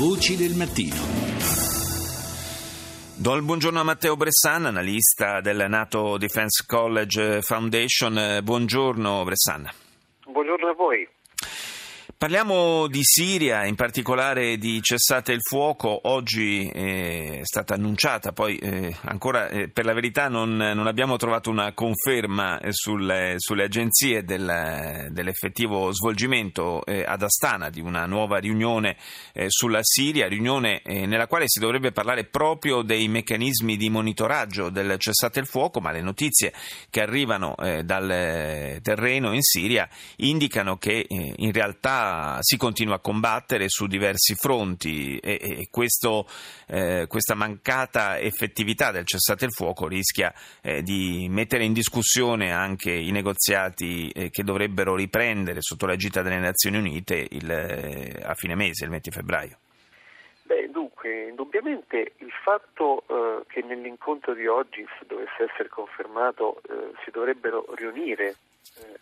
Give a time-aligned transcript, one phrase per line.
[0.00, 0.96] Voci del mattino.
[3.18, 8.40] Do il buongiorno a Matteo Bressan, analista del NATO Defense College Foundation.
[8.42, 9.68] Buongiorno Bressan.
[10.24, 11.06] Buongiorno a voi.
[12.20, 16.00] Parliamo di Siria, in particolare di cessate il fuoco.
[16.02, 21.48] Oggi è stata annunciata, poi eh, ancora eh, per la verità non, non, abbiamo trovato
[21.48, 28.36] una conferma eh, sulle, sulle, agenzie del, dell'effettivo svolgimento eh, ad Astana di una nuova
[28.36, 28.98] riunione
[29.32, 34.68] eh, sulla Siria, riunione eh, nella quale si dovrebbe parlare proprio dei meccanismi di monitoraggio
[34.68, 36.52] del cessate il fuoco, ma le notizie
[36.90, 42.09] che arrivano dal terreno in Siria indicano che in realtà
[42.40, 46.26] si continua a combattere su diversi fronti e, e questo,
[46.66, 50.32] eh, questa mancata effettività del cessate il fuoco rischia
[50.62, 56.22] eh, di mettere in discussione anche i negoziati eh, che dovrebbero riprendere sotto la gita
[56.22, 59.58] delle Nazioni Unite il, eh, a fine mese, il 20 febbraio.
[60.42, 66.92] Beh, dunque, indubbiamente il fatto eh, che nell'incontro di oggi, se dovesse essere confermato, eh,
[67.04, 68.36] si dovrebbero riunire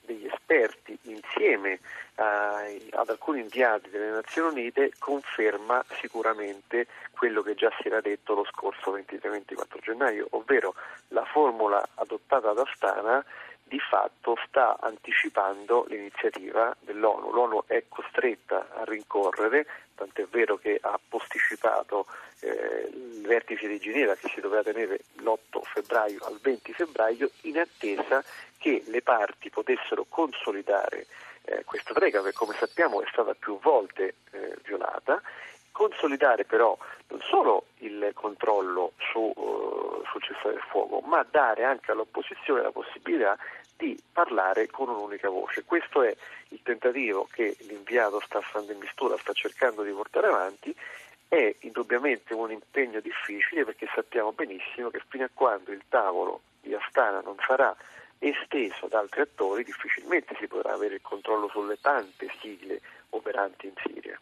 [0.00, 1.80] degli esperti insieme
[2.16, 8.34] ai, ad alcuni inviati delle Nazioni Unite conferma sicuramente quello che già si era detto
[8.34, 10.74] lo scorso 23-24 gennaio, ovvero
[11.08, 13.24] la formula adottata da Astana
[13.68, 17.30] di fatto sta anticipando l'iniziativa dell'ONU.
[17.30, 22.06] L'ONU è costretta a rincorrere, tant'è vero che ha posticipato
[22.40, 27.58] eh, il vertice di Ginevra che si doveva tenere l'8 febbraio al 20 febbraio in
[27.58, 28.24] attesa
[28.58, 31.06] che le parti potessero consolidare
[31.42, 35.20] eh, questa tregua che come sappiamo è stata più volte eh, violata,
[35.72, 36.76] consolidare però
[37.08, 39.67] non solo il controllo su, uh,
[40.20, 43.36] sul fuoco, ma dare anche all'opposizione la possibilità
[43.76, 45.64] di parlare con un'unica voce.
[45.64, 46.14] Questo è
[46.48, 50.74] il tentativo che l'inviato Staffan de Mistura sta cercando di portare avanti.
[51.28, 56.74] È indubbiamente un impegno difficile perché sappiamo benissimo che fino a quando il tavolo di
[56.74, 57.74] Astana non sarà
[58.18, 62.80] esteso ad altri attori, difficilmente si potrà avere il controllo sulle tante sigle
[63.10, 64.18] operanti in Siria.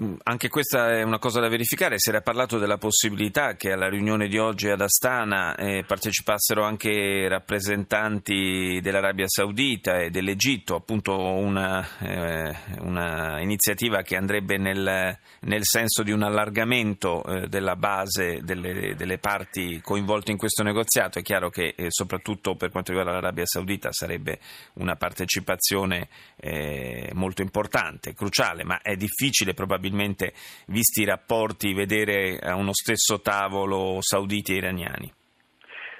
[0.00, 3.90] Mm, anche questa è una cosa da verificare, si era parlato della possibilità che alla
[3.90, 11.86] riunione di oggi ad Astana eh, partecipassero anche rappresentanti dell'Arabia Saudita e dell'Egitto, appunto una,
[11.98, 18.94] eh, una iniziativa che andrebbe nel, nel, senso di un allargamento eh, della base delle,
[18.94, 21.18] delle, parti coinvolte in questo negoziato.
[21.18, 24.38] È chiaro che eh, soprattutto per quanto riguarda l'Arabia Saudita sarebbe
[24.74, 30.32] una partecipazione eh, molto importante, cruciale, ma è difficile probabilmente probabilmente,
[30.68, 35.12] visti i rapporti, vedere a uno stesso tavolo sauditi e iraniani?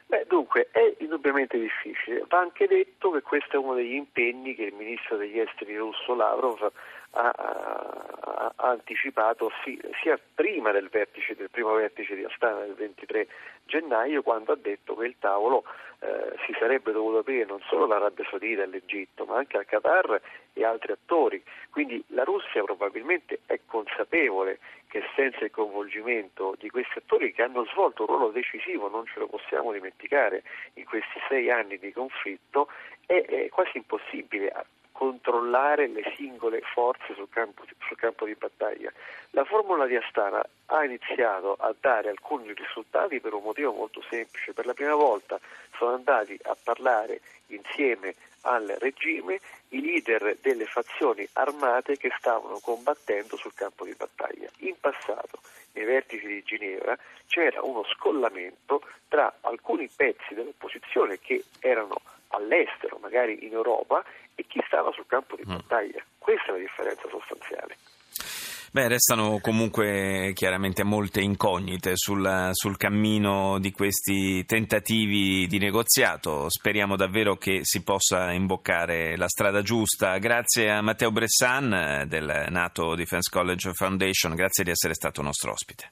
[0.06, 2.24] Beh, dunque, è indubbiamente difficile.
[2.28, 6.14] Va anche detto che questo è uno degli impegni che il ministro degli esteri russo
[6.14, 6.70] Lavrov
[7.10, 12.74] ha, ha, ha anticipato sì, sia prima del, vertice, del primo vertice di Astana del
[12.74, 13.26] 23
[13.64, 15.64] gennaio, quando ha detto che il tavolo
[16.02, 20.20] eh, si sarebbe dovuto aprire non solo all'Arabia Saudita e all'Egitto, ma anche al Qatar
[20.52, 21.40] e altri attori.
[21.70, 24.58] Quindi la Russia probabilmente è consapevole
[24.88, 29.20] che senza il coinvolgimento di questi attori che hanno svolto un ruolo decisivo, non ce
[29.20, 30.42] lo possiamo dimenticare,
[30.74, 32.68] in questi sei anni di conflitto,
[33.06, 34.50] è, è quasi impossibile
[34.92, 38.92] controllare le singole forze sul campo, sul campo, di battaglia.
[39.30, 44.52] La formula di Astana ha iniziato a dare alcuni risultati per un motivo molto semplice.
[44.52, 45.40] Per la prima volta
[45.76, 53.36] sono andati a parlare insieme al regime i leader delle fazioni armate che stavano combattendo
[53.36, 54.48] sul campo di battaglia.
[54.58, 55.40] In passato,
[55.72, 63.44] nei vertici di Ginevra, c'era uno scollamento tra alcuni pezzi dell'opposizione che erano all'estero, magari
[63.44, 64.04] in Europa,
[64.52, 65.54] chi stava sul campo di mm.
[65.56, 66.04] battaglia.
[66.18, 67.76] Questa è la differenza sostanziale.
[68.72, 76.48] Beh, restano comunque chiaramente molte incognite sul, sul, cammino di questi tentativi di negoziato.
[76.48, 80.16] Speriamo davvero che si possa imboccare la strada giusta.
[80.16, 85.91] Grazie a Matteo Bressan del NATO Defense College Foundation, grazie di essere stato nostro ospite.